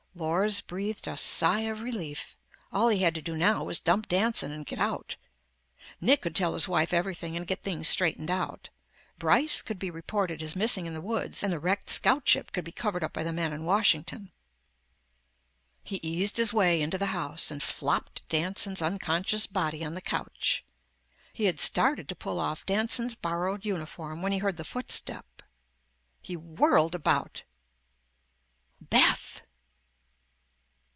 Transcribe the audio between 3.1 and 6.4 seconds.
to do now, was dump Danson and get out. Nick could